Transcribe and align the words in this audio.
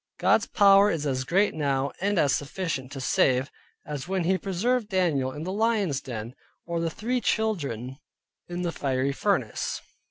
God's 0.19 0.47
power 0.47 0.89
is 0.89 1.05
as 1.05 1.23
great 1.23 1.53
now, 1.53 1.91
and 2.01 2.17
as 2.17 2.33
sufficient 2.35 2.91
to 2.93 2.99
save, 2.99 3.51
as 3.85 4.07
when 4.07 4.23
He 4.23 4.35
preserved 4.35 4.89
Daniel 4.89 5.31
in 5.31 5.43
the 5.43 5.51
lion's 5.53 6.01
den; 6.01 6.33
or 6.65 6.79
the 6.79 6.89
three 6.89 7.21
children 7.21 7.97
in 8.47 8.63
the 8.63 8.71
fiery 8.71 9.11
furnace. 9.11 9.79